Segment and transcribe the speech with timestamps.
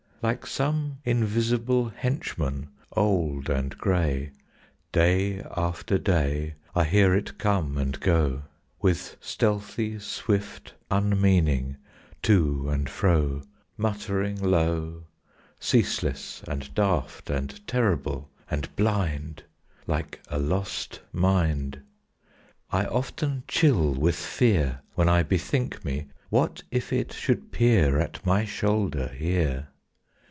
[0.23, 4.33] Like some invisible henchman old and gray,
[4.91, 8.43] Day after day I hear it come and go,
[8.83, 11.77] With stealthy swift unmeaning
[12.21, 13.41] to and fro,
[13.77, 15.05] Muttering low,
[15.59, 19.41] Ceaseless and daft and terrible and blind,
[19.87, 21.81] Like a lost mind.
[22.69, 28.23] I often chill with fear When I bethink me, What if it should peer At
[28.23, 29.69] my shoulder here!